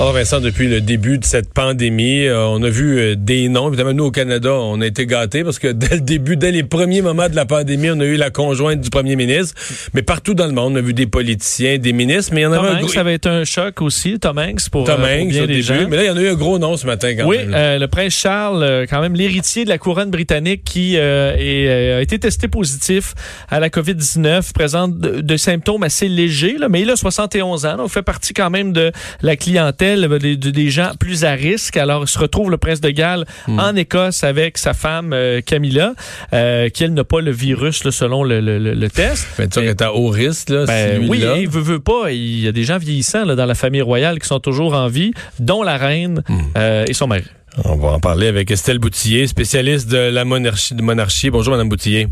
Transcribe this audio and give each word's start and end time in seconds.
Alors 0.00 0.14
Vincent, 0.14 0.40
depuis 0.40 0.66
le 0.66 0.80
début 0.80 1.18
de 1.18 1.26
cette 1.26 1.52
pandémie, 1.52 2.24
euh, 2.24 2.46
on 2.46 2.62
a 2.62 2.70
vu 2.70 2.98
euh, 2.98 3.16
des 3.18 3.50
noms. 3.50 3.68
Évidemment, 3.68 3.92
nous 3.92 4.04
au 4.04 4.10
Canada, 4.10 4.50
on 4.54 4.80
a 4.80 4.86
été 4.86 5.04
gâtés 5.04 5.44
parce 5.44 5.58
que 5.58 5.68
dès 5.72 5.96
le 5.96 6.00
début, 6.00 6.38
dès 6.38 6.52
les 6.52 6.62
premiers 6.62 7.02
moments 7.02 7.28
de 7.28 7.36
la 7.36 7.44
pandémie, 7.44 7.90
on 7.90 8.00
a 8.00 8.04
eu 8.06 8.16
la 8.16 8.30
conjointe 8.30 8.80
du 8.80 8.88
premier 8.88 9.14
ministre. 9.14 9.54
Mais 9.92 10.00
partout 10.00 10.32
dans 10.32 10.46
le 10.46 10.52
monde, 10.52 10.72
on 10.72 10.76
a 10.76 10.80
vu 10.80 10.94
des 10.94 11.06
politiciens, 11.06 11.76
des 11.76 11.92
ministres. 11.92 12.32
Mais 12.34 12.40
il 12.40 12.44
y 12.44 12.46
en 12.46 12.54
Tom 12.54 12.64
avait 12.64 12.82
Hanks, 12.82 12.90
ça 12.92 13.02
va 13.02 13.12
être 13.12 13.26
un 13.26 13.44
choc 13.44 13.82
aussi, 13.82 14.18
Tom 14.18 14.38
Hanks, 14.38 14.70
pour, 14.70 14.84
Tom 14.84 15.02
euh, 15.02 15.04
pour 15.04 15.22
Hanks, 15.22 15.28
bien 15.32 15.42
au 15.42 15.46
des 15.46 15.52
début. 15.52 15.62
gens. 15.66 15.86
Mais 15.90 15.96
là, 15.98 16.04
il 16.04 16.06
y 16.06 16.10
en 16.10 16.16
a 16.16 16.22
eu 16.22 16.28
un 16.28 16.34
gros 16.34 16.58
nom 16.58 16.78
ce 16.78 16.86
matin 16.86 17.14
quand 17.14 17.26
Oui, 17.26 17.36
même. 17.36 17.52
euh, 17.52 17.78
le 17.78 17.86
prince 17.86 18.14
Charles, 18.14 18.86
quand 18.88 19.02
même 19.02 19.14
l'héritier 19.14 19.64
de 19.64 19.68
la 19.68 19.76
couronne 19.76 20.10
britannique 20.10 20.62
qui 20.64 20.96
est, 20.96 20.98
a 20.98 22.00
été 22.00 22.18
testé 22.18 22.48
positif 22.48 23.12
à 23.50 23.60
la 23.60 23.68
COVID-19, 23.68 24.54
présente 24.54 24.98
de, 24.98 25.20
de 25.20 25.36
symptômes 25.36 25.82
assez 25.82 26.08
légers, 26.08 26.56
là, 26.58 26.70
mais 26.70 26.80
il 26.80 26.88
a 26.88 26.96
71 26.96 27.66
ans, 27.66 27.76
donc 27.76 27.90
fait 27.90 28.00
partie 28.00 28.32
quand 28.32 28.48
même 28.48 28.72
de 28.72 28.92
la 29.20 29.36
clientèle 29.36 29.89
euh, 29.98 30.18
des, 30.18 30.36
des 30.36 30.70
gens 30.70 30.92
plus 30.98 31.24
à 31.24 31.32
risque. 31.32 31.76
Alors, 31.76 32.02
il 32.04 32.08
se 32.08 32.18
retrouve 32.18 32.50
le 32.50 32.56
prince 32.56 32.80
de 32.80 32.90
Galles 32.90 33.24
Hmm. 33.46 33.58
en 33.58 33.74
Écosse 33.76 34.24
avec 34.24 34.58
sa 34.58 34.74
femme 34.74 35.12
euh, 35.12 35.40
Camilla, 35.40 35.94
euh, 36.32 36.68
qui 36.68 36.84
elle 36.84 36.94
n'a 36.94 37.04
pas 37.04 37.20
le 37.20 37.30
virus 37.30 37.84
là, 37.84 37.90
selon 37.90 38.22
le, 38.24 38.40
le- 38.40 38.58
le- 38.58 38.74
le 38.74 38.90
test. 38.90 39.26
Ça, 39.36 39.46
qu'il 39.46 39.64
est 39.64 39.82
à 39.82 39.92
haut 39.94 40.08
risque, 40.08 40.50
là, 40.50 40.64
Ben, 40.66 41.06
oui, 41.08 41.18
là. 41.18 41.36
il 41.38 41.48
veut, 41.48 41.60
veut 41.62 41.80
pas. 41.80 42.10
Il 42.12 42.40
y 42.40 42.48
a 42.48 42.52
des 42.52 42.64
gens 42.64 42.78
vieillissants 42.78 43.24
là, 43.24 43.34
dans 43.34 43.46
la 43.46 43.54
famille 43.54 43.82
royale 43.82 44.18
qui 44.18 44.26
sont 44.28 44.40
toujours 44.40 44.74
en 44.74 44.86
vie, 44.88 45.12
dont 45.38 45.62
la 45.62 45.76
reine 45.76 46.22
Hmm. 46.28 46.38
euh, 46.56 46.84
et 46.86 46.92
son 46.92 47.06
mari. 47.06 47.24
On 47.64 47.76
va 47.76 47.88
en 47.88 47.98
parler 48.00 48.28
avec 48.28 48.50
Estelle 48.50 48.78
Boutillier, 48.78 49.26
spécialiste 49.26 49.88
de 49.90 49.96
la 49.98 50.24
monarchie. 50.24 50.74
De 50.74 50.82
monarchie. 50.82 51.30
Bonjour, 51.30 51.52
Madame 51.52 51.68
Boutillier. 51.68 52.06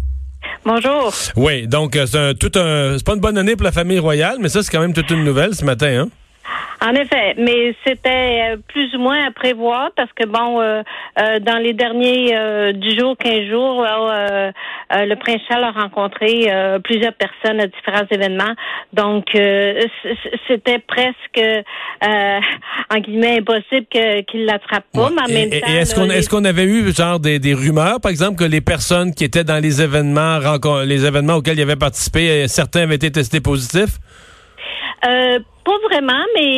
Bonjour. 0.65 1.13
Oui, 1.37 1.67
donc 1.67 1.95
euh, 1.97 2.07
c'est 2.07 2.19
un, 2.19 2.35
tout 2.35 2.51
un, 2.57 2.95
c'est 2.99 3.05
pas 3.07 3.15
une 3.15 3.21
bonne 3.21 3.39
année 3.39 3.55
pour 3.55 3.65
la 3.65 3.73
famille 3.73 3.99
royale, 3.99 4.37
mais 4.41 4.49
ça 4.49 4.63
c'est 4.63 4.71
quand 4.71 4.81
même 4.81 4.93
toute 4.93 5.11
une 5.11 5.25
nouvelle 5.25 5.55
ce 5.55 5.65
matin, 5.65 5.87
hein. 6.05 6.09
En 6.81 6.95
effet, 6.95 7.35
mais 7.37 7.75
c'était 7.85 8.53
euh, 8.53 8.57
plus 8.69 8.95
ou 8.95 8.99
moins 9.01 9.27
à 9.27 9.33
prévoir 9.33 9.91
parce 9.97 10.13
que 10.13 10.25
bon, 10.25 10.61
euh, 10.61 10.83
euh, 11.21 11.39
dans 11.41 11.59
les 11.59 11.73
derniers 11.73 12.37
euh, 12.37 12.73
10 12.73 12.99
jours, 12.99 13.17
15 13.19 13.47
jours, 13.51 13.85
le 14.91 15.15
prince 15.17 15.41
Charles 15.49 15.65
a 15.65 15.73
rencontré 15.73 16.49
plusieurs 16.85 17.13
personnes 17.15 17.61
à 17.61 17.67
différents 17.67 18.07
événements. 18.11 18.55
Donc, 18.93 19.25
c'était 20.47 20.79
presque, 20.79 21.41
en 22.03 22.99
guillemets, 23.01 23.39
impossible 23.39 23.87
qu'il 24.27 24.47
l'attrape 24.47 24.85
pas. 24.93 25.11
Mais 25.11 25.23
en 25.23 25.35
même 25.35 25.53
et- 25.53 25.61
temps, 25.61 25.67
est-ce 25.69 25.95
qu'on 25.95 26.05
les- 26.07 26.17
est-ce 26.19 26.31
qu'on 26.31 26.45
avait 26.45 26.65
eu 26.65 26.93
genre 26.95 27.19
des, 27.21 27.39
des 27.39 27.55
rumeurs, 27.55 28.01
par 28.01 28.11
exemple, 28.11 28.37
que 28.39 28.45
les 28.45 28.61
personnes 28.61 29.13
qui 29.15 29.25
étaient 29.25 29.45
dans 29.45 29.63
les 29.63 29.83
événements 29.83 30.39
les 30.87 31.05
événements 31.05 31.35
auxquels 31.35 31.59
ils 31.59 31.63
avaient 31.63 31.77
participé, 31.77 32.47
certains 32.49 32.83
avaient 32.83 32.95
été 32.97 33.11
testés 33.11 33.41
positifs? 33.41 33.99
Pas 35.69 35.79
vraiment, 35.91 36.25
mais 36.35 36.49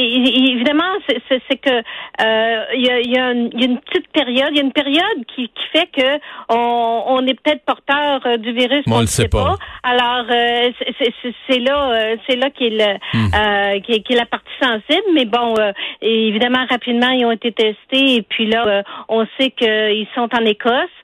évidemment, 0.53 0.93
c'est- 1.09 1.21
que 1.57 1.71
euh, 1.71 2.65
il 2.75 2.87
y, 2.87 2.91
a, 2.91 3.01
y 3.01 3.19
a 3.19 3.33
une 3.33 3.51
il 3.53 3.61
y 3.61 3.65
a 3.65 3.67
une 3.73 3.81
petite 3.81 4.09
période, 4.13 4.51
il 4.53 4.57
y 4.59 4.61
a 4.61 4.63
une 4.63 4.73
période 4.73 5.21
qui, 5.35 5.49
qui 5.49 5.65
fait 5.73 5.89
que 5.99 6.11
on, 6.49 7.03
on 7.15 7.27
est 7.27 7.35
peut-être 7.41 7.65
porteur 7.65 8.21
euh, 8.27 8.37
du 8.37 8.53
virus, 8.53 8.85
on 8.87 8.91
qu'on 8.93 8.97
le 8.99 9.03
ne 9.03 9.07
sait 9.09 9.29
pas. 9.29 9.45
pas. 9.45 9.57
Alors 9.83 10.27
euh, 10.31 10.71
c'est- 10.99 11.13
là, 11.59 11.91
euh, 11.91 12.17
c'est 12.29 12.37
là 12.37 12.51
qui 12.51 12.67
est 12.69 12.71
le 12.71 12.91
Hmm. 13.13 13.31
euh, 13.35 13.81
est, 13.81 14.15
la 14.15 14.27
partie 14.27 14.47
sensible. 14.63 15.07
Mais 15.15 15.25
bon, 15.25 15.55
euh, 15.59 15.73
évidemment, 16.03 16.65
rapidement, 16.71 17.11
ils 17.11 17.25
ont 17.27 17.33
été 17.33 17.51
testés 17.53 18.17
et 18.17 18.23
puis 18.23 18.47
là, 18.47 18.65
euh, 18.67 18.83
on 19.09 19.27
sait 19.39 19.51
qu'ils 19.51 20.07
sont 20.15 20.29
en 20.35 20.45
Écosse. 20.45 20.97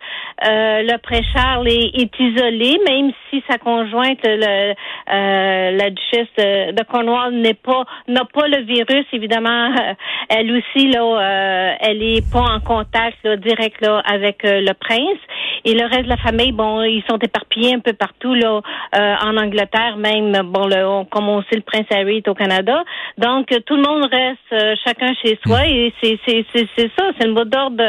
Euh, 0.47 0.83
le 0.83 0.97
prince 0.99 1.25
Charles 1.35 1.67
est, 1.69 1.91
est 2.03 2.21
isolé, 2.21 2.79
même 2.87 3.11
si 3.31 3.43
sa 3.51 3.59
conjointe, 3.59 4.21
le, 4.25 4.75
euh, 5.13 5.71
la 5.73 5.91
duchesse 5.91 6.29
de, 6.39 6.73
de 6.73 6.83
Cornwall, 6.85 7.33
n'est 7.35 7.55
pas 7.55 7.85
n'a 8.09 8.25
pas 8.25 8.49
le 8.49 8.63
virus. 8.63 9.07
Évidemment, 9.13 9.75
elle 10.29 10.51
aussi 10.53 10.89
là, 10.89 11.03
euh, 11.03 11.75
elle 11.81 12.03
est 12.03 12.33
pas 12.33 12.41
en 12.41 12.61
contact 12.61 13.19
là, 13.25 13.37
direct 13.37 13.81
là 13.81 14.03
avec 14.05 14.45
euh, 14.45 14.61
le 14.61 14.73
prince. 14.75 15.19
Et 15.65 15.75
le 15.75 15.85
reste 15.87 16.05
de 16.05 16.09
la 16.09 16.17
famille, 16.17 16.53
bon, 16.53 16.83
ils 16.83 17.03
sont 17.09 17.19
éparpillés 17.19 17.75
un 17.75 17.81
peu 17.81 17.93
partout 17.93 18.35
là, 18.35 18.61
euh, 18.95 19.15
en 19.25 19.37
Angleterre, 19.37 19.97
même 19.99 20.33
bon, 20.45 20.67
le, 20.67 20.87
on- 20.87 21.05
comme 21.05 21.29
on 21.29 21.43
sait, 21.43 21.57
le 21.57 21.63
prince 21.63 21.87
Harry 21.91 22.19
est 22.19 22.29
au 22.29 22.35
Canada. 22.35 22.83
Donc 23.19 23.51
euh, 23.53 23.59
tout 23.67 23.77
le 23.77 23.83
monde 23.83 24.09
reste 24.11 24.39
euh, 24.53 24.75
chacun 24.85 25.13
chez 25.23 25.39
soi 25.45 25.67
et 25.67 25.93
c'est 26.01 26.19
ça, 26.25 27.03
c'est 27.19 27.27
le 27.27 27.33
mot 27.33 27.45
d'ordre 27.45 27.83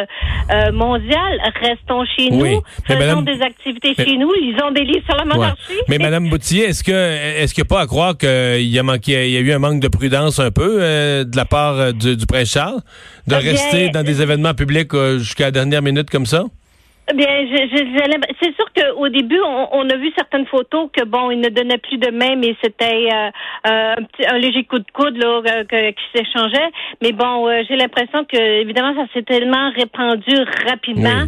euh, 0.52 0.72
mondial. 0.72 1.40
Restons 1.62 2.06
chez 2.06 2.30
Oui. 2.32 2.56
nous, 2.56 2.62
Mais 2.90 2.96
faisons 2.96 3.00
madame- 3.22 3.26
des 3.26 3.42
activités 3.42 3.94
Mais- 3.98 4.06
chez 4.06 4.18
nous, 4.18 4.32
lisons 4.34 4.72
des 4.72 4.84
livres 4.84 5.06
sur 5.08 5.16
la 5.18 5.24
Ouais. 5.26 5.34
monarchie. 5.36 5.74
Mais 5.88 5.98
Madame 5.98 6.30
Boutillier, 6.30 6.66
est-ce 6.66 6.84
que 6.84 6.92
est-ce 6.92 7.54
qu'il 7.54 7.64
n'y 7.64 7.68
a 7.68 7.74
pas 7.76 7.82
à 7.82 7.88
croire 7.88 8.18
qu'il 8.18 8.62
y 8.68 8.80
a 8.80 8.84
manqué, 8.84 9.28
il 9.28 9.34
y 9.34 9.38
a 9.38 9.42
eu 9.42 9.52
un 9.52 9.60
manque 9.60 9.80
de 9.82 9.88
prudence 9.88 10.40
un 10.40 10.52
peu 10.52 10.78
euh, 10.82 11.24
de 11.24 11.36
la 11.36 11.46
part 11.46 11.76
euh, 11.76 11.92
du, 11.92 12.16
du 12.16 12.26
prince 12.26 12.52
Charles 12.52 12.82
de 13.28 13.36
Eh 13.36 13.42
bien, 13.44 13.52
rester 13.52 13.90
dans 13.90 14.04
des 14.04 14.22
événements 14.22 14.54
publics 14.54 14.94
euh, 14.94 15.20
jusqu'à 15.20 15.46
la 15.46 15.52
dernière 15.52 15.82
minute 15.82 16.10
comme 16.10 16.26
ça? 16.26 16.44
Bien, 17.16 17.48
je, 17.48 17.56
je, 17.72 17.78
je 17.78 18.36
c'est 18.42 18.56
sûr 18.56 18.67
qu'au 18.78 19.10
début, 19.10 19.40
on, 19.46 19.68
on 19.72 19.90
a 19.90 19.96
vu 19.98 20.12
certaines 20.16 20.46
photos 20.46 20.90
que 20.96 21.04
bon, 21.06 21.32
il 21.32 21.40
ne 21.40 21.50
donnait 21.50 21.78
plus 21.78 21.98
de 21.98 22.12
main, 22.12 22.36
mais 22.36 22.56
c'était 22.64 23.10
euh, 23.12 23.30
euh, 23.68 23.96
un, 23.98 24.04
petit, 24.04 24.26
un 24.28 24.38
léger 24.38 24.64
coup 24.66 24.80
de 24.80 24.92
coude 24.94 25.18
là, 25.18 25.42
que- 25.42 25.64
que- 25.64 25.90
qui 25.92 26.04
s'échangeait. 26.16 26.70
Mais 27.02 27.12
bon, 27.12 27.48
euh, 27.48 27.62
j'ai 27.68 27.76
l'impression 27.76 28.24
que 28.26 28.38
évidemment, 28.62 28.94
ça 28.96 29.08
s'est 29.14 29.24
tellement 29.24 29.72
répandu 29.76 30.36
rapidement 30.68 31.26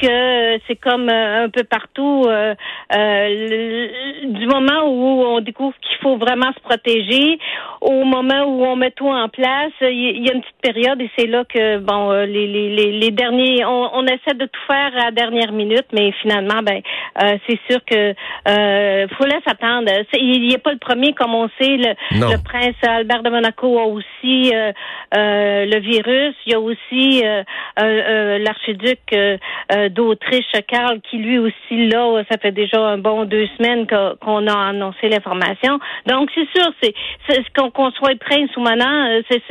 que 0.00 0.06
euh, 0.08 0.58
c'est 0.66 0.76
comme 0.76 1.08
euh, 1.08 1.44
un 1.44 1.48
peu 1.48 1.64
partout. 1.64 2.24
euh, 2.28 2.54
euh, 2.96 3.88
du 4.24 4.46
moment 4.46 4.84
où 4.86 5.22
on 5.24 5.40
découvre 5.40 5.74
qu'il 5.80 5.98
faut 6.02 6.16
vraiment 6.16 6.52
se 6.54 6.60
protéger, 6.60 7.38
au 7.80 8.04
moment 8.04 8.44
où 8.46 8.64
on 8.64 8.76
met 8.76 8.90
tout 8.90 9.08
en 9.08 9.28
place, 9.28 9.72
il 9.80 10.24
y, 10.26 10.30
a 10.30 10.34
une 10.34 10.40
petite 10.42 10.62
période 10.62 11.00
et 11.00 11.10
c'est 11.18 11.26
là 11.26 11.44
que 11.44 11.78
bon, 11.78 12.10
euh, 12.12 12.26
les, 12.26 12.46
les, 12.46 12.70
les, 12.74 12.92
les 12.98 13.10
derniers, 13.10 13.64
on, 13.64 13.90
on 13.94 14.06
essaie 14.06 14.34
de 14.34 14.46
tout 14.46 14.60
faire 14.66 14.90
à 14.96 15.04
la 15.06 15.10
dernière 15.10 15.52
minute, 15.52 15.86
mais 15.92 16.12
finalement, 16.22 16.60
ben, 16.62 16.80
euh, 17.22 17.36
c'est 17.46 17.58
sûr 17.68 17.80
que 17.84 18.14
euh, 18.48 19.08
faut 19.16 19.24
laisser 19.24 19.42
attendre. 19.46 19.90
Il 20.14 20.48
n'est 20.48 20.58
pas 20.58 20.72
le 20.72 20.78
premier, 20.78 21.12
comme 21.12 21.34
on 21.34 21.48
sait. 21.60 21.76
Le, 21.76 22.42
prince 22.42 22.74
Albert 22.82 23.22
de 23.22 23.30
Monaco 23.30 23.78
a 23.78 23.84
aussi 23.84 24.52
euh, 24.54 24.72
euh, 25.16 25.66
le 25.66 25.80
virus. 25.80 26.34
Il 26.46 26.52
y 26.52 26.54
a 26.54 26.60
aussi 26.60 27.24
euh, 27.24 27.42
euh, 27.78 28.38
l'archiduc 28.38 29.00
d'Autriche, 29.90 30.52
Karl, 30.66 31.00
qui 31.00 31.18
lui 31.18 31.38
aussi 31.38 31.88
là, 31.88 32.22
ça 32.30 32.38
fait 32.38 32.52
déjà 32.52 32.80
un 32.80 32.98
bon 32.98 33.24
deux 33.24 33.48
semaines 33.58 33.86
qu'on 34.20 34.46
a 34.46 34.68
annoncé 34.68 35.08
l'information. 35.08 35.78
Donc 36.06 36.30
c'est 36.34 36.48
sûr, 36.54 36.72
c'est 36.82 36.94
qu'on 37.56 37.70
qu'on 37.70 37.90
soit 37.92 38.18
prince 38.18 38.50
ou 38.56 38.64
euh, 38.66 39.20
c'est 39.30 39.42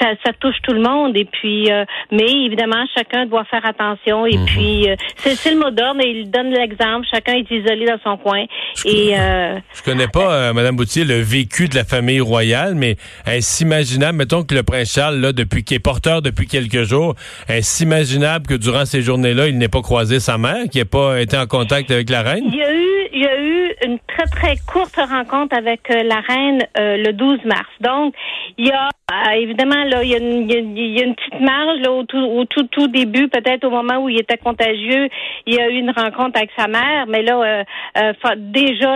ça, 0.00 0.08
ça 0.24 0.32
touche 0.38 0.56
tout 0.62 0.72
le 0.72 0.80
monde. 0.80 1.16
Et 1.16 1.24
puis, 1.24 1.70
euh, 1.70 1.84
mais 2.10 2.26
évidemment, 2.26 2.84
chacun 2.96 3.26
doit 3.26 3.44
faire 3.44 3.64
attention. 3.64 4.26
Et 4.26 4.38
puis, 4.46 4.88
euh, 4.88 4.96
c'est 5.16 5.34
c'est 5.34 5.50
le 5.52 5.58
mot 5.58 5.70
d'ordre. 5.70 6.00
et 6.00 6.10
Il 6.10 6.30
donne 6.30 6.47
l'exemple. 6.50 7.06
Chacun 7.12 7.34
est 7.34 7.50
isolé 7.50 7.86
dans 7.86 7.98
son 8.02 8.16
coin. 8.16 8.44
Et 8.84 9.18
euh, 9.18 9.58
Je 9.74 9.82
connais 9.82 10.08
pas, 10.08 10.32
euh, 10.32 10.52
Madame 10.52 10.76
Boutier, 10.76 11.04
le 11.04 11.20
vécu 11.20 11.68
de 11.68 11.74
la 11.74 11.84
famille 11.84 12.20
royale, 12.20 12.74
mais 12.74 12.96
est-ce 13.26 13.62
imaginable, 13.62 14.18
mettons 14.18 14.44
que 14.44 14.54
le 14.54 14.62
prince 14.62 14.92
Charles, 14.92 15.18
là, 15.20 15.32
depuis 15.32 15.64
qui 15.64 15.74
est 15.74 15.78
porteur 15.78 16.22
depuis 16.22 16.46
quelques 16.46 16.84
jours, 16.84 17.14
est-ce 17.48 17.82
imaginable 17.82 18.46
que 18.46 18.54
durant 18.54 18.84
ces 18.84 19.02
journées-là, 19.02 19.48
il 19.48 19.58
n'ait 19.58 19.68
pas 19.68 19.82
croisé 19.82 20.20
sa 20.20 20.38
mère, 20.38 20.68
qu'il 20.70 20.80
n'ait 20.80 20.84
pas 20.84 21.20
été 21.20 21.36
en 21.36 21.46
contact 21.46 21.90
avec 21.90 22.10
la 22.10 22.22
reine? 22.22 22.44
Il 22.46 22.56
y 22.56 22.62
a 22.62 22.72
eu, 22.72 23.08
il 23.12 23.22
y 23.22 23.26
a 23.26 23.40
eu 23.40 23.74
une 23.84 23.98
très 24.06 24.26
très 24.26 24.56
courte 24.66 24.96
rencontre 24.96 25.56
avec 25.56 25.90
euh, 25.90 26.02
la 26.02 26.20
reine 26.20 26.62
euh, 26.78 26.96
le 26.96 27.12
12 27.12 27.44
mars. 27.44 27.68
Donc, 27.80 28.14
il 28.56 28.66
y 28.66 28.70
a 28.70 28.88
euh, 29.10 29.30
évidemment 29.32 29.84
là, 29.84 30.02
il 30.02 30.10
y 30.10 30.14
a, 30.14 30.18
une, 30.18 30.50
il 30.50 30.52
y 30.52 30.56
a- 30.56 30.60
il 30.60 30.98
y 30.98 31.00
a 31.00 31.04
une 31.04 31.14
petite 31.14 31.40
marge 31.40 31.78
là, 31.82 31.92
au, 31.92 32.02
tout, 32.04 32.18
au 32.18 32.44
tout, 32.44 32.64
tout 32.70 32.88
début, 32.88 33.28
peut-être 33.28 33.64
au 33.64 33.70
moment 33.70 33.98
où 34.02 34.08
il 34.08 34.20
était 34.20 34.36
contagieux, 34.36 35.08
il 35.46 35.54
y 35.54 35.60
a 35.60 35.68
eu 35.70 35.78
une 35.78 35.90
rencontre 35.90 36.36
avec 36.38 36.50
sa 36.56 36.66
mère. 36.68 37.06
Mais 37.08 37.22
là, 37.22 37.36
euh, 37.40 37.64
euh, 37.98 38.12
déjà, 38.36 38.94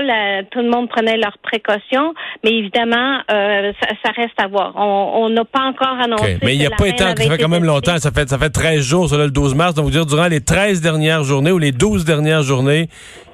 tout 0.50 0.60
le 0.60 0.68
monde 0.68 0.88
prenait 0.88 1.16
leurs 1.16 1.38
précautions. 1.38 2.12
Mais 2.44 2.52
évidemment, 2.52 3.18
euh, 3.30 3.72
ça, 3.80 3.88
ça 4.04 4.12
reste 4.14 4.38
à 4.38 4.48
voir. 4.48 4.72
On 4.76 5.28
n'a 5.30 5.44
pas 5.44 5.62
encore 5.62 5.96
annoncé. 6.02 6.38
Mais 6.42 6.54
il 6.54 6.58
n'y 6.58 6.66
a 6.66 6.70
pas 6.70 6.88
été, 6.88 6.98
ça 7.04 7.14
fait 7.16 7.38
quand 7.38 7.48
même 7.48 7.64
longtemps, 7.64 7.96
ça 7.98 8.10
fait, 8.10 8.28
ça 8.28 8.38
fait 8.38 8.50
13 8.50 8.80
jours, 8.82 9.08
ça, 9.08 9.16
là, 9.16 9.24
le 9.24 9.30
12 9.30 9.54
mars, 9.54 9.74
donc 9.74 9.86
vous 9.86 9.90
dire, 9.90 10.06
durant 10.06 10.28
les 10.28 10.40
13 10.40 10.80
dernières 10.82 11.22
journées 11.24 11.52
ou 11.52 11.58
les 11.58 11.72
12 11.72 12.04
dernières 12.04 12.42
journées, 12.42 12.88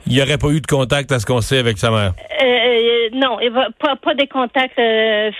il 0.07 0.13
n'y 0.15 0.23
aurait 0.23 0.39
pas 0.39 0.49
eu 0.49 0.61
de 0.61 0.67
contact 0.67 1.11
à 1.13 1.19
ce 1.19 1.27
qu'on 1.27 1.41
sait 1.41 1.59
avec 1.59 1.77
sa 1.79 1.91
mère. 1.91 2.13
Non, 3.15 3.39
pas, 3.81 3.97
pas 3.97 4.15
des 4.15 4.27
contacts 4.27 4.79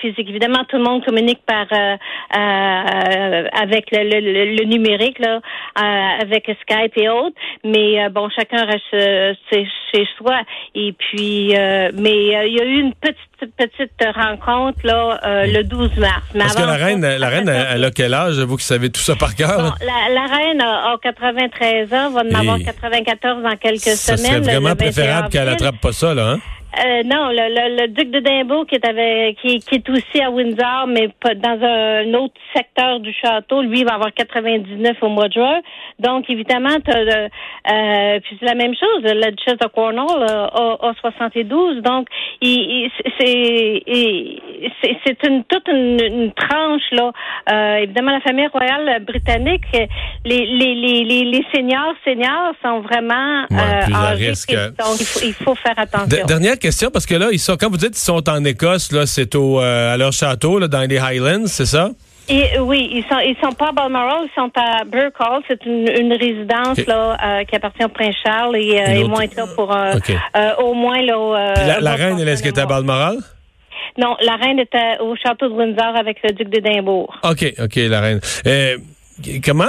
physiques. 0.01 0.27
Évidemment, 0.29 0.63
tout 0.67 0.77
le 0.77 0.83
monde 0.83 1.05
communique 1.05 1.28
par 1.45 1.65
euh, 1.71 1.95
euh, 2.37 3.47
avec 3.61 3.85
le, 3.91 4.03
le- 4.03 4.19
le- 4.33 4.55
le 4.55 4.63
numérique, 4.65 5.19
là, 5.19 5.35
euh, 5.77 6.21
avec 6.21 6.45
Skype 6.61 6.97
et 6.97 7.09
autres. 7.09 7.35
Mais 7.63 8.03
euh, 8.03 8.09
bon, 8.09 8.29
chacun 8.35 8.65
reste 8.65 8.83
euh, 8.93 9.33
chez, 9.51 9.67
chez 9.93 10.07
soi. 10.17 10.41
Et 10.75 10.93
puis, 10.93 11.55
euh, 11.55 11.91
mais 11.93 12.35
euh, 12.35 12.45
il 12.47 12.53
y 12.57 12.61
a 12.61 12.65
eu 12.65 12.79
une 12.79 12.93
petite 12.93 13.17
petite 13.55 14.03
rencontre 14.15 14.79
là 14.83 15.19
euh, 15.25 15.45
le 15.45 15.63
12 15.63 15.95
mars. 15.97 16.23
Mais 16.33 16.41
Parce 16.41 16.55
que 16.55 16.61
la 16.61 16.73
reine, 16.73 17.01
la 17.17 17.29
reine, 17.29 17.47
elle, 17.49 17.85
a 17.85 17.91
quel 17.91 18.13
âge? 18.13 18.37
Vous 18.39 18.57
qui 18.57 18.65
savez 18.65 18.89
tout 18.89 18.99
ça 18.99 19.15
par 19.15 19.33
cœur? 19.35 19.77
la, 19.81 20.25
reine 20.25 20.61
a, 20.61 20.95
93 21.01 21.93
ans, 21.93 22.09
va 22.11 22.21
en 22.21 22.39
avoir 22.39 22.57
94 22.59 23.41
dans 23.43 23.55
quelques 23.55 23.79
semaines. 23.79 24.17
Ça 24.17 24.17
serait 24.17 24.39
vraiment 24.41 24.75
préférable 24.75 25.29
qu'elle 25.29 25.47
attrape 25.49 25.79
pas 25.81 25.91
ça, 25.93 26.13
là, 26.13 26.31
hein? 26.31 26.39
Euh, 26.77 27.01
non, 27.03 27.29
le, 27.29 27.81
le, 27.81 27.87
duc 27.87 28.11
de 28.11 28.19
Dimbourg 28.19 28.67
qui 28.67 28.75
est 28.75 28.85
avec, 28.87 29.37
qui, 29.37 29.59
qui, 29.59 29.75
est 29.75 29.89
aussi 29.89 30.21
à 30.21 30.29
Windsor, 30.29 30.85
mais 30.87 31.09
pas 31.19 31.33
dans 31.33 31.59
un, 31.65 32.13
autre 32.13 32.35
secteur 32.55 32.99
du 32.99 33.11
château, 33.11 33.63
lui 33.63 33.79
il 33.79 33.85
va 33.85 33.95
avoir 33.95 34.13
99 34.13 34.97
au 35.01 35.09
mois 35.09 35.27
de 35.29 35.33
juin. 35.33 35.61
Donc 35.97 36.29
évidemment, 36.29 36.77
euh, 36.87 38.19
puis 38.19 38.37
c'est 38.39 38.45
la 38.45 38.53
même 38.53 38.75
chose. 38.75 39.01
La 39.03 39.31
duchesse 39.31 39.57
de 39.57 39.67
Cornwall 39.67 40.23
a, 40.23 40.77
a, 40.79 40.93
72. 41.01 41.81
Donc 41.81 42.07
il, 42.41 42.91
c'est 43.19 43.83
c'est 44.81 45.27
une 45.27 45.43
toute 45.45 45.67
une, 45.67 46.31
tranche 46.33 46.81
là. 46.91 47.11
Euh, 47.51 47.75
évidemment, 47.83 48.11
la 48.11 48.21
famille 48.21 48.47
royale 48.47 49.03
britannique, 49.03 49.65
les 50.25 50.45
les 50.45 50.75
les 50.75 51.03
les, 51.25 51.45
seniors 51.53 51.93
seniors 52.05 52.53
sont 52.63 52.81
vraiment 52.81 53.45
euh, 53.51 53.93
en 53.93 54.15
risque. 54.15 54.53
Donc 54.53 54.99
il 54.99 55.05
faut, 55.05 55.19
il 55.23 55.33
faut 55.33 55.55
faire 55.55 55.77
attention. 55.77 56.25
dernière 56.25 56.59
question, 56.59 56.89
parce 56.91 57.05
que 57.05 57.15
là, 57.15 57.29
ils 57.31 57.39
sont, 57.39 57.57
quand 57.57 57.69
vous 57.69 57.77
dites 57.77 57.91
qu'ils 57.91 57.97
sont 57.97 58.29
en 58.29 58.43
Écosse, 58.45 58.91
là, 58.91 59.05
c'est 59.05 59.35
au, 59.35 59.59
euh, 59.59 59.93
à 59.93 59.97
leur 59.97 60.11
château, 60.11 60.59
là, 60.59 60.67
dans 60.67 60.87
les 60.87 60.97
Highlands, 60.97 61.47
c'est 61.47 61.65
ça? 61.65 61.89
Et, 62.27 62.59
oui, 62.59 62.87
ils 62.91 63.03
sont 63.09 63.19
ils 63.19 63.35
sont 63.43 63.53
pas 63.53 63.69
à 63.69 63.71
Balmoral, 63.71 64.25
ils 64.25 64.39
sont 64.39 64.51
à 64.55 64.83
Burke 64.83 65.15
Hall. 65.19 65.41
C'est 65.47 65.65
une, 65.65 65.89
une 65.89 66.13
résidence 66.13 66.77
là 66.85 67.17
euh, 67.23 67.43
qui 67.43 67.55
appartient 67.55 67.83
au 67.83 67.89
prince 67.89 68.13
Charles 68.23 68.55
et 68.55 68.79
euh, 68.79 68.93
ils 68.97 69.09
vont 69.09 69.19
être 69.19 69.35
là 69.35 69.47
pour 69.55 69.75
au 70.63 70.73
moins 70.75 71.01
là. 71.01 71.55
la, 71.55 71.79
la 71.79 71.95
reine, 71.95 72.19
est-ce 72.19 72.43
qu'elle 72.43 72.53
est 72.53 72.59
à 72.59 72.67
Balmoral? 72.67 73.17
Non, 73.97 74.15
la 74.21 74.35
reine 74.35 74.59
était 74.59 74.99
au 74.99 75.15
château 75.15 75.49
de 75.49 75.53
Windsor 75.53 75.95
avec 75.95 76.17
le 76.23 76.33
duc 76.33 76.49
d'Édimbourg. 76.49 77.15
OK, 77.23 77.53
OK, 77.59 77.75
la 77.75 78.01
reine. 78.01 78.19
comment 79.43 79.65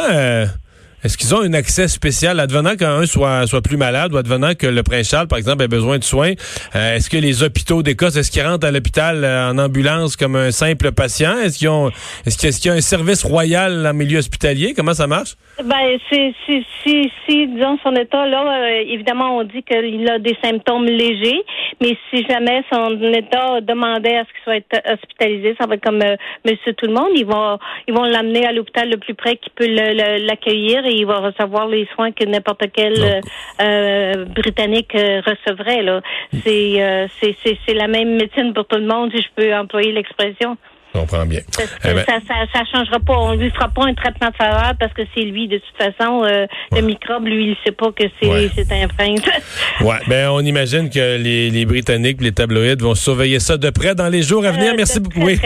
est-ce 1.03 1.17
qu'ils 1.17 1.35
ont 1.35 1.41
un 1.41 1.55
accès 1.55 1.89
spécial, 1.89 2.39
advenant 2.41 2.77
qu'un 2.77 3.07
soit, 3.07 3.47
soit 3.47 3.63
plus 3.63 3.79
malade 3.79 4.13
ou 4.13 4.19
advenant 4.19 4.55
que 4.55 4.67
le 4.67 4.83
prince 4.83 5.09
Charles, 5.09 5.29
par 5.29 5.39
exemple, 5.39 5.63
ait 5.63 5.69
besoin 5.69 5.97
de 5.97 6.05
soins? 6.05 6.33
Euh, 6.75 6.97
est-ce 6.97 7.09
que 7.09 7.17
les 7.17 7.43
hôpitaux 7.43 7.83
d'Écosse, 7.83 8.17
est-ce 8.17 8.31
qu'ils 8.31 8.43
rentrent 8.43 8.67
à 8.67 8.71
l'hôpital 8.71 9.25
euh, 9.25 9.51
en 9.51 9.57
ambulance 9.57 10.17
comme 10.17 10.37
un 10.37 10.51
simple 10.51 10.93
patient? 10.93 11.39
Est-ce 11.39 11.59
qu'ils 11.59 11.71
ont, 11.71 11.89
est-ce 12.27 12.37
qu'il 12.61 12.71
y 12.71 12.75
a 12.75 12.77
un 12.77 12.83
service 12.83 13.25
royal 13.25 13.87
en 13.87 13.95
milieu 13.95 14.19
hospitalier? 14.19 14.75
Comment 14.77 14.93
ça 14.93 15.07
marche? 15.07 15.37
Ben, 15.65 15.99
si, 16.11 16.35
si, 16.47 17.11
si, 17.27 17.47
disons, 17.49 17.79
son 17.83 17.95
état, 17.95 18.27
là, 18.27 18.45
euh, 18.45 18.83
évidemment, 18.87 19.39
on 19.39 19.45
dit 19.45 19.63
qu'il 19.63 20.07
a 20.07 20.19
des 20.19 20.37
symptômes 20.45 20.85
légers, 20.85 21.43
mais 21.81 21.97
si 22.11 22.27
jamais 22.29 22.63
son 22.71 23.01
état 23.13 23.63
demandait 23.63 24.19
à 24.19 24.25
ce 24.25 24.53
qu'il 24.53 24.63
soit 24.73 24.93
hospitalisé, 24.93 25.57
ça 25.59 25.67
va 25.67 25.77
être 25.77 25.85
comme 25.85 26.03
monsieur 26.45 26.75
tout 26.75 26.87
le 26.87 26.93
monde. 26.93 27.11
Ils 27.15 27.27
vont, 27.27 27.59
ils 27.89 27.95
vont 27.95 28.05
l'amener 28.05 28.45
à 28.47 28.53
l'hôpital 28.53 28.91
le 28.91 28.99
plus 28.99 29.15
près 29.15 29.37
qui 29.37 29.49
peut 29.51 29.67
l'accueillir 29.67 30.85
il 30.93 31.07
va 31.07 31.19
recevoir 31.19 31.67
les 31.69 31.87
soins 31.95 32.13
que 32.13 32.25
n'importe 32.25 32.65
quel 32.73 32.95
euh, 32.99 33.21
euh, 33.63 34.25
Britannique 34.27 34.95
euh, 34.95 35.21
recevrait. 35.25 35.83
Là. 35.83 36.01
C'est, 36.45 37.09
c'est, 37.21 37.59
c'est 37.67 37.75
la 37.75 37.89
même 37.89 38.17
médecine 38.17 38.53
pour 38.53 38.67
tout 38.67 38.79
le 38.79 38.87
monde, 38.87 39.11
si 39.15 39.23
je 39.23 39.29
peux 39.35 39.55
employer 39.55 39.93
l'expression. 39.93 40.57
Je 40.95 41.01
comprends 41.01 41.27
bien. 41.27 41.41
Eh 41.85 41.95
ben- 41.95 42.05
ça, 42.07 42.19
ça, 42.27 42.35
ça, 42.53 42.63
changera 42.73 42.99
pas. 42.99 43.17
On 43.17 43.35
lui 43.35 43.51
fera 43.51 43.69
pas 43.69 43.87
un 43.87 43.95
traitement 43.95 44.29
de 44.31 44.37
faveur 44.37 44.73
parce 44.79 44.93
que 44.93 45.03
c'est 45.15 45.23
lui. 45.23 45.49
De 45.49 45.59
toute 45.59 45.77
façon, 45.77 46.23
le 46.23 46.81
microbe, 46.83 47.27
lui, 47.27 47.51
il 47.51 47.57
sait 47.65 47.73
pas 47.73 47.93
que 47.93 48.05
c'est 48.21 48.51
c'est 48.55 48.73
un 48.73 48.89
prince. 48.89 49.21
ouais. 49.81 49.97
Ben, 50.09 50.31
on 50.31 50.41
imagine 50.41 50.91
que 50.91 51.17
les, 51.17 51.51
les 51.51 51.65
Britanniques, 51.65 52.21
les 52.21 52.33
tabloïds 52.33 52.77
vont 52.81 52.95
surveiller 52.95 53.41
ça 53.41 53.57
de 53.57 53.71
près 53.71 53.95
dans 53.95 54.09
les 54.09 54.23
jours 54.23 54.45
à 54.45 54.53
venir. 54.53 54.75
merci 54.77 55.01
beaucoup. 55.01 55.25
oui. 55.25 55.39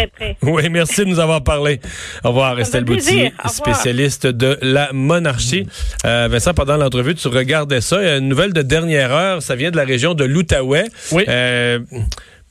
oui, 0.42 0.68
merci 0.70 1.04
de 1.04 1.10
nous 1.10 1.20
avoir 1.20 1.42
parlé. 1.42 1.80
Au 2.24 2.28
revoir, 2.28 2.58
Estelle 2.58 2.84
Boutier, 2.84 3.32
spécialiste 3.46 4.26
de 4.26 4.58
la 4.62 4.90
monarchie. 4.92 5.66
Euh, 6.04 6.28
Vincent, 6.30 6.54
pendant 6.54 6.76
l'entrevue, 6.76 7.14
tu 7.14 7.28
regardais 7.28 7.80
ça. 7.80 8.00
Il 8.02 8.06
y 8.06 8.10
a 8.10 8.16
une 8.16 8.28
nouvelle 8.28 8.52
de 8.52 8.62
dernière 8.62 9.12
heure. 9.12 9.42
Ça 9.42 9.54
vient 9.54 9.70
de 9.70 9.76
la 9.76 9.84
région 9.84 10.14
de 10.14 10.24
l'Outaouais. 10.24 10.84
Oui. 11.12 11.24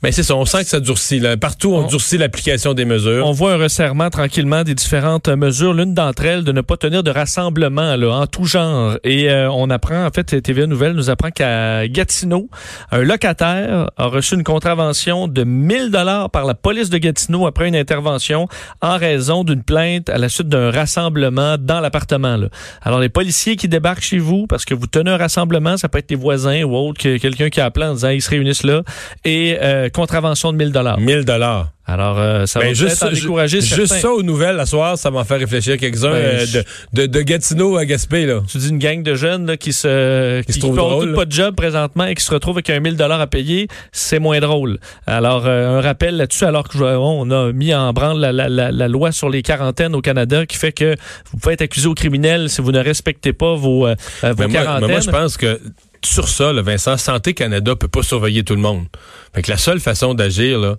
Euh, 0.04 0.06
mais 0.06 0.12
c'est 0.12 0.22
ça, 0.22 0.36
on 0.36 0.44
sent 0.44 0.64
que 0.64 0.70
ça 0.70 0.80
durcit. 0.80 1.18
Là. 1.18 1.36
Partout, 1.36 1.72
on, 1.72 1.86
durcit 1.86 2.18
l'application 2.18 2.74
des 2.74 2.84
mesures. 2.84 3.26
On 3.26 3.32
voit 3.32 3.54
un 3.54 3.56
resserrement 3.56 4.10
tranquillement 4.10 4.62
des 4.62 4.74
différentes 4.74 5.28
mesures. 5.28 5.72
L'une 5.72 5.94
d'entre 5.94 6.24
elles, 6.24 6.44
de 6.44 6.52
ne 6.52 6.60
pas 6.60 6.76
tenir 6.76 7.02
de 7.02 7.10
rassemblement 7.10 7.96
là, 7.96 8.10
en 8.10 8.26
tout 8.26 8.44
genre. 8.44 8.98
Et 9.02 9.30
euh, 9.30 9.50
on 9.50 9.70
apprend, 9.70 10.04
en 10.04 10.10
fait, 10.10 10.42
TVA 10.42 10.66
Nouvelle 10.66 10.92
nous 10.92 11.10
apprend 11.10 11.30
qu'à 11.30 11.88
Gatineau, 11.88 12.48
un 12.90 13.02
locataire 13.02 13.90
a 13.96 14.06
reçu 14.06 14.34
une 14.34 14.44
contravention 14.44 15.28
de 15.28 15.44
1000 15.44 15.90
dollars 15.90 16.30
par 16.30 16.44
la 16.44 16.54
police 16.54 16.90
de 16.90 16.98
Gatineau 16.98 17.46
après 17.46 17.68
une 17.68 17.76
intervention 17.76 18.48
en 18.82 18.98
raison 18.98 19.44
d'une 19.44 19.62
plainte 19.62 20.08
à 20.10 20.18
la 20.18 20.28
suite 20.28 20.48
d'un 20.48 20.70
rassemblement 20.70 21.56
dans 21.58 21.80
l'appartement. 21.80 22.38
Alors, 22.82 23.00
les 23.00 23.08
policiers 23.08 23.56
qui 23.56 23.68
débarquent 23.68 24.02
chez 24.02 24.18
vous 24.18 24.46
parce 24.46 24.64
que 24.64 24.74
vous 24.74 24.86
tenez 24.86 25.10
un 25.10 25.16
rassemblement, 25.16 25.76
ça 25.76 25.88
peut 25.88 25.98
être 25.98 26.08
des 26.08 26.14
voisins 26.14 26.62
ou 26.64 26.76
autre, 26.76 27.00
quelqu'un 27.00 27.48
qui 27.48 27.60
a 27.60 27.66
appelé 27.66 27.86
en 27.86 27.94
disant 27.94 28.08
ils 28.10 28.22
se 28.22 28.30
réunissent 28.30 28.64
là, 28.64 28.82
et 29.24 29.56
euh, 29.62 29.88
contravention 29.94 30.52
de 30.52 30.58
1000 30.58 30.72
dollars. 30.72 30.98
1000 30.98 31.24
dollars. 31.24 31.70
Alors, 31.86 32.18
euh, 32.18 32.46
ça 32.46 32.60
ben, 32.60 32.68
va 32.68 32.72
juste 32.72 32.96
ça, 32.96 33.10
décourager 33.10 33.60
Juste 33.60 33.92
ça 33.92 34.10
aux 34.10 34.22
nouvelles, 34.22 34.56
la 34.56 34.64
soir, 34.64 34.96
ça 34.96 35.10
m'a 35.10 35.22
fait 35.24 35.36
réfléchir 35.36 35.76
quelques-uns 35.76 36.12
ben, 36.12 36.16
euh, 36.16 36.46
de, 36.46 37.02
de, 37.02 37.06
de, 37.06 37.20
Gatineau 37.20 37.76
à 37.76 37.84
Gaspé. 37.84 38.24
Là. 38.24 38.40
Tu 38.48 38.56
dis 38.56 38.70
une 38.70 38.78
gang 38.78 39.02
de 39.02 39.14
jeunes 39.14 39.46
là, 39.46 39.58
qui 39.58 39.74
se 39.74 40.40
qui, 40.42 40.52
qui, 40.52 40.60
qui 40.60 40.70
pas 41.14 41.24
de 41.26 41.32
job 41.32 41.54
présentement 41.54 42.06
et 42.06 42.14
qui 42.14 42.24
se 42.24 42.32
retrouvent 42.32 42.56
avec 42.56 42.70
un 42.70 42.80
1000 42.80 42.96
dollars 42.96 43.20
à 43.20 43.26
payer, 43.26 43.68
c'est 43.92 44.18
moins 44.18 44.40
drôle. 44.40 44.78
Alors, 45.06 45.44
euh, 45.44 45.78
un 45.78 45.80
rappel 45.82 46.16
là-dessus, 46.16 46.44
alors 46.44 46.68
que 46.68 46.78
on 46.78 47.30
a 47.30 47.52
mis 47.52 47.74
en 47.74 47.92
branle 47.92 48.18
la, 48.18 48.32
la, 48.32 48.48
la, 48.48 48.72
la, 48.72 48.88
loi 48.88 49.12
sur 49.12 49.28
les 49.28 49.42
quarantaines 49.42 49.94
au 49.94 50.00
Canada 50.00 50.46
qui 50.46 50.56
fait 50.56 50.72
que 50.72 50.96
vous 51.30 51.38
pouvez 51.38 51.52
être 51.52 51.62
accusé 51.62 51.86
au 51.86 51.94
criminel 51.94 52.48
si 52.48 52.62
vous 52.62 52.72
ne 52.72 52.80
respectez 52.80 53.34
pas 53.34 53.56
vos, 53.56 53.86
vos 53.86 54.48
quarantaines. 54.48 54.48
Moi, 54.52 54.80
mais 54.80 54.88
moi, 54.88 55.00
je 55.00 55.10
pense 55.10 55.36
que 55.36 55.60
sur 56.06 56.28
ça, 56.28 56.52
Vincent, 56.52 56.96
Santé 56.96 57.34
Canada 57.34 57.76
peut 57.76 57.88
pas 57.88 58.02
surveiller 58.02 58.44
tout 58.44 58.54
le 58.54 58.60
monde. 58.60 58.86
Fait 59.34 59.42
que 59.42 59.50
la 59.50 59.56
seule 59.56 59.80
façon 59.80 60.14
d'agir, 60.14 60.58
là, 60.58 60.76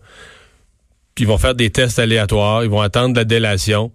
ils 1.18 1.28
vont 1.28 1.38
faire 1.38 1.56
des 1.56 1.70
tests 1.70 2.00
aléatoires, 2.00 2.64
ils 2.64 2.70
vont 2.70 2.82
attendre 2.82 3.16
la 3.16 3.24
délation, 3.24 3.92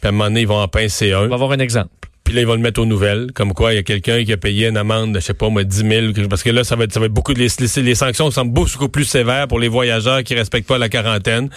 puis 0.00 0.06
à 0.06 0.08
un 0.08 0.12
moment 0.12 0.24
donné, 0.24 0.42
ils 0.42 0.48
vont 0.48 0.60
en 0.60 0.68
pincer 0.68 1.12
un. 1.12 1.24
On 1.24 1.28
va 1.28 1.34
avoir 1.34 1.52
un 1.52 1.58
exemple. 1.58 1.90
Puis 2.24 2.34
là, 2.34 2.42
ils 2.42 2.46
vont 2.46 2.56
le 2.56 2.60
mettre 2.60 2.82
aux 2.82 2.84
nouvelles, 2.84 3.32
comme 3.32 3.54
quoi 3.54 3.72
il 3.72 3.76
y 3.76 3.78
a 3.78 3.82
quelqu'un 3.82 4.22
qui 4.22 4.34
a 4.34 4.36
payé 4.36 4.68
une 4.68 4.76
amende 4.76 5.14
de, 5.14 5.20
je 5.20 5.24
sais 5.24 5.32
pas 5.32 5.48
moi, 5.48 5.64
10 5.64 5.76
000, 6.14 6.28
parce 6.28 6.42
que 6.42 6.50
là, 6.50 6.62
ça 6.62 6.76
va 6.76 6.84
être, 6.84 6.92
ça 6.92 7.00
va 7.00 7.06
être 7.06 7.12
beaucoup, 7.12 7.32
les, 7.32 7.48
les, 7.58 7.82
les 7.82 7.94
sanctions 7.94 8.30
sont 8.30 8.44
beaucoup 8.44 8.90
plus 8.90 9.06
sévères 9.06 9.48
pour 9.48 9.58
les 9.58 9.68
voyageurs 9.68 10.22
qui 10.24 10.34
respectent 10.34 10.68
pas 10.68 10.76
la 10.76 10.90
quarantaine. 10.90 11.48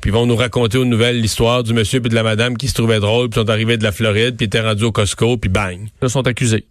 Puis 0.00 0.08
ils 0.10 0.14
vont 0.14 0.24
nous 0.24 0.36
raconter 0.36 0.78
aux 0.78 0.86
nouvelles 0.86 1.20
l'histoire 1.20 1.62
du 1.62 1.74
monsieur 1.74 2.00
puis 2.00 2.08
de 2.08 2.14
la 2.14 2.22
madame 2.22 2.56
qui 2.56 2.68
se 2.68 2.74
trouvaient 2.74 3.00
drôle, 3.00 3.28
puis 3.28 3.38
sont 3.38 3.50
arrivés 3.50 3.76
de 3.76 3.84
la 3.84 3.92
Floride, 3.92 4.38
puis 4.38 4.46
étaient 4.46 4.62
rendus 4.62 4.84
au 4.84 4.92
Costco, 4.92 5.36
puis 5.36 5.50
bang. 5.50 5.88
Ils 6.00 6.08
sont 6.08 6.26
accusés. 6.26 6.64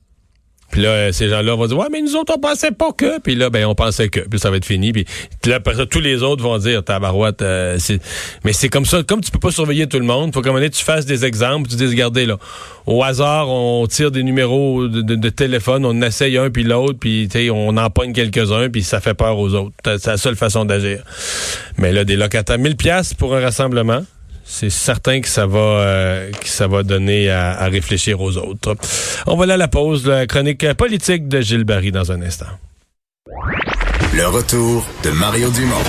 Puis 0.74 0.82
là, 0.82 0.90
euh, 0.90 1.12
ces 1.12 1.30
gens-là 1.30 1.54
vont 1.54 1.68
dire 1.68 1.78
Ouais, 1.78 1.86
mais 1.92 2.02
nous 2.02 2.16
autres, 2.16 2.34
on 2.36 2.40
pensait 2.40 2.72
pas 2.72 2.92
que. 2.94 3.20
Puis 3.20 3.36
là, 3.36 3.52
ben, 3.52 3.68
on 3.68 3.76
pensait 3.76 4.10
que. 4.10 4.22
Puis 4.22 4.40
ça 4.40 4.50
va 4.50 4.58
être 4.58 4.66
fini. 4.66 4.92
Puis 4.92 5.06
là, 5.46 5.58
après 5.58 5.76
ça, 5.76 5.86
tous 5.86 6.00
les 6.00 6.24
autres 6.24 6.42
vont 6.42 6.58
dire 6.58 6.84
Tabarouette, 6.84 7.44
euh, 7.44 7.76
c'est. 7.78 8.02
Mais 8.44 8.54
c'est 8.54 8.70
comme 8.70 8.86
ça, 8.86 9.04
comme 9.04 9.22
tu 9.22 9.30
peux 9.30 9.38
pas 9.38 9.52
surveiller 9.52 9.86
tout 9.86 10.00
le 10.00 10.06
monde, 10.06 10.34
faut 10.34 10.42
qu'à 10.42 10.50
un 10.50 10.52
moment 10.52 10.62
donné, 10.62 10.72
tu 10.72 10.84
fasses 10.84 11.06
des 11.06 11.26
exemples, 11.26 11.70
tu 11.70 11.76
dis, 11.76 11.86
regardez 11.86 12.26
là, 12.26 12.40
au 12.88 13.04
hasard, 13.04 13.50
on 13.50 13.86
tire 13.86 14.10
des 14.10 14.24
numéros 14.24 14.88
de, 14.88 15.30
téléphone, 15.30 15.86
on 15.86 16.02
essaye 16.02 16.40
un 16.40 16.50
puis 16.50 16.64
l'autre, 16.64 16.98
puis 17.00 17.30
on 17.52 17.78
en 17.78 17.90
pogne 17.92 18.12
quelques-uns, 18.12 18.70
puis 18.70 18.82
ça 18.82 19.00
fait 19.00 19.14
peur 19.14 19.38
aux 19.38 19.54
autres. 19.54 19.76
C'est 19.86 20.08
la 20.08 20.18
seule 20.18 20.36
façon 20.36 20.66
d'agir. 20.66 21.04
Mais 21.78 21.92
là, 21.92 22.04
des 22.04 22.16
locataires, 22.16 22.58
1000 22.58 22.78
pièces 22.78 23.14
pour 23.14 23.36
un 23.36 23.42
rassemblement 23.42 24.02
c'est 24.54 24.70
certain 24.70 25.20
que 25.20 25.28
ça 25.28 25.48
va 25.48 25.58
euh, 25.58 26.84
donner 26.84 27.32
à, 27.32 27.66
réfléchir 27.66 28.22
aux 28.22 28.38
autres. 28.38 28.76
On 29.26 29.36
va 29.36 29.46
aller 29.46 29.54
à 29.54 29.58
la 29.58 29.68
pause, 29.68 30.06
la 30.06 30.28
chronique 30.28 30.72
politique 30.74 31.28
de 31.28 31.42
Gilles 31.42 31.64
Barry 31.64 31.92
dans 31.92 32.12
un 32.12 32.22
instant. 32.22 32.46
Le 34.14 34.28
retour 34.28 34.86
de 35.04 35.10
Mario 35.10 35.50
Dumont. 35.50 35.84